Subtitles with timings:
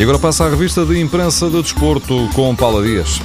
[0.00, 3.20] E agora passa a revista de imprensa do desporto com Paula Dias.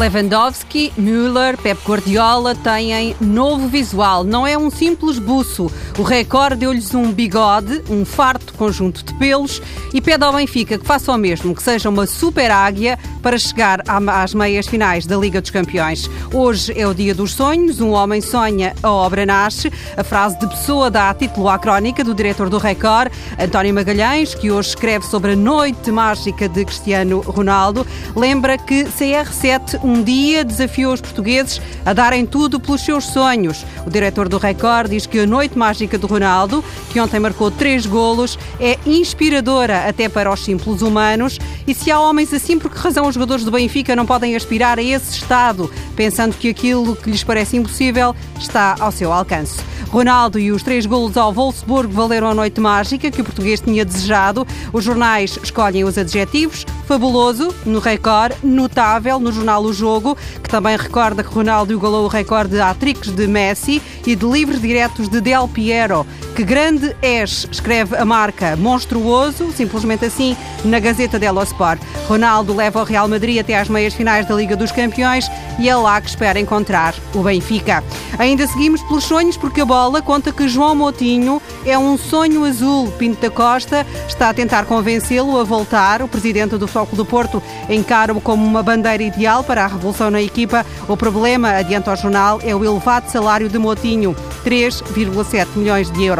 [0.00, 4.24] Lewandowski, Müller, Pep Guardiola têm novo visual.
[4.24, 5.70] Não é um simples buço.
[5.98, 9.60] O Record deu-lhes um bigode, um farto conjunto de pelos
[9.92, 13.82] e pede ao Benfica que faça o mesmo, que seja uma super águia para chegar
[13.86, 16.08] às meias finais da Liga dos Campeões.
[16.32, 19.70] Hoje é o dia dos sonhos, um homem sonha, a obra nasce.
[19.96, 24.50] A frase de pessoa dá título à crónica do diretor do Record, António Magalhães, que
[24.50, 27.86] hoje escreve sobre a noite mágica de Cristiano Ronaldo,
[28.16, 33.64] lembra que CR7 um dia desafiou os portugueses a darem tudo pelos seus sonhos.
[33.86, 37.86] O diretor do Record diz que a noite mágica do Ronaldo, que ontem marcou três
[37.86, 41.38] golos, é inspiradora até para os simples humanos.
[41.66, 44.78] E se há homens assim, por que razão os jogadores do Benfica não podem aspirar
[44.78, 49.60] a esse estado, pensando que aquilo que lhes parece impossível está ao seu alcance?
[49.88, 53.84] Ronaldo e os três golos ao Wolfsburgo valeram a noite mágica que o português tinha
[53.84, 54.46] desejado.
[54.72, 56.64] Os jornais escolhem os adjetivos.
[56.86, 62.08] Fabuloso, no Record, notável, no jornal O Jogo, que também recorda que Ronaldo igualou o
[62.08, 63.69] recorde de hat de Messi
[64.06, 66.06] e de livres diretos de Del Piero.
[66.34, 68.56] Que grande és, escreve a marca.
[68.56, 71.80] Monstruoso, simplesmente assim, na Gazeta dello Sport.
[72.06, 75.76] Ronaldo leva o Real Madrid até às meias finais da Liga dos Campeões e é
[75.76, 77.84] lá que espera encontrar o Benfica.
[78.18, 82.90] Ainda seguimos pelos sonhos, porque a bola conta que João Moutinho é um sonho azul.
[82.98, 86.02] Pinto da Costa está a tentar convencê-lo a voltar.
[86.02, 90.22] O presidente do Foco do Porto encara-o como uma bandeira ideal para a revolução na
[90.22, 90.64] equipa.
[90.88, 94.14] O problema, adianta ao jornal, é o elevado salário de Moutinho.
[94.44, 96.19] 3,7 milhões de euros.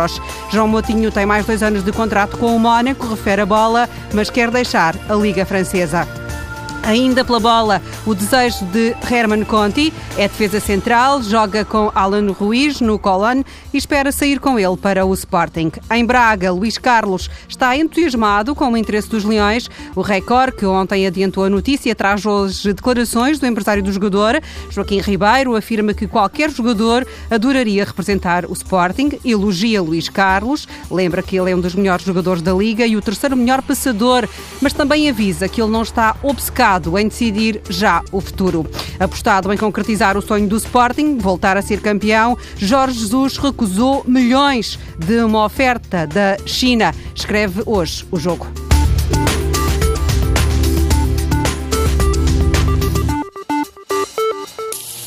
[0.50, 4.30] João Moutinho tem mais dois anos de contrato com o Mónaco, refere a bola, mas
[4.30, 6.19] quer deixar a Liga Francesa.
[6.82, 12.80] Ainda pela bola, o desejo de Herman Conti é defesa central, joga com Alan Ruiz
[12.80, 15.70] no Colón e espera sair com ele para o Sporting.
[15.90, 19.68] Em Braga, Luís Carlos está entusiasmado com o interesse dos Leões.
[19.94, 24.40] O Record, que ontem adiantou a notícia, traz hoje declarações do empresário do jogador.
[24.70, 31.38] Joaquim Ribeiro afirma que qualquer jogador adoraria representar o Sporting, elogia Luís Carlos, lembra que
[31.38, 34.26] ele é um dos melhores jogadores da Liga e o terceiro melhor passador,
[34.60, 38.66] mas também avisa que ele não está obcecado em decidir já o futuro.
[38.98, 44.78] Apostado em concretizar o sonho do Sporting, voltar a ser campeão, Jorge Jesus recusou milhões
[44.98, 46.94] de uma oferta da China.
[47.14, 48.46] Escreve hoje o jogo.